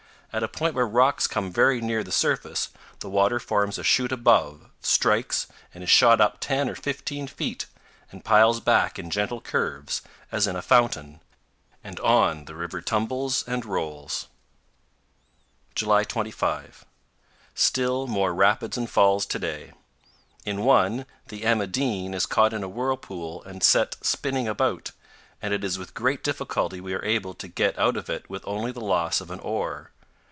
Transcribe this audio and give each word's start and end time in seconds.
At 0.33 0.43
a 0.43 0.47
point 0.47 0.75
where 0.75 0.87
rocks 0.87 1.27
come 1.27 1.51
very 1.51 1.81
near 1.81 2.05
the 2.05 2.09
surface, 2.13 2.69
the 3.01 3.09
water 3.09 3.37
forms 3.37 3.77
a 3.77 3.83
chute 3.83 4.13
above, 4.13 4.61
strikes, 4.79 5.47
and 5.73 5.83
is 5.83 5.89
shot 5.89 6.21
up 6.21 6.37
10 6.39 6.69
or 6.69 6.75
15 6.75 7.27
feet, 7.27 7.65
and 8.13 8.23
piles 8.23 8.61
back 8.61 8.97
in 8.97 9.09
gentle 9.09 9.41
curves, 9.41 10.01
as 10.31 10.47
in 10.47 10.55
a 10.55 10.61
fountain; 10.61 11.19
and 11.83 11.99
on 11.99 12.45
the 12.45 12.55
river 12.55 12.81
tumbles 12.81 13.43
and 13.45 13.65
rolls. 13.65 14.29
July 15.75 16.05
25. 16.05 16.85
Still 17.53 18.07
more 18.07 18.33
rapids 18.33 18.77
and 18.77 18.89
falls 18.89 19.25
to 19.25 19.37
day. 19.37 19.73
In 20.45 20.63
one, 20.63 21.05
the 21.27 21.43
"Emma 21.43 21.67
Dean" 21.67 22.13
is 22.13 22.25
caught 22.25 22.53
in 22.53 22.63
a 22.63 22.69
whirlpool 22.69 23.43
and 23.43 23.61
set 23.61 23.97
spinning 24.01 24.47
about, 24.47 24.91
and 25.41 25.53
it 25.53 25.65
is 25.65 25.77
with 25.77 25.93
great 25.93 26.23
difficulty 26.23 26.79
we 26.79 26.93
are 26.93 27.03
able 27.03 27.33
to 27.33 27.49
get 27.49 27.77
out 27.77 27.97
of 27.97 28.09
it 28.09 28.29
with 28.29 28.47
only 28.47 28.71
the 28.71 28.79
loss 28.79 29.19
of 29.19 29.29
an 29.29 29.41
oar. 29.41 29.91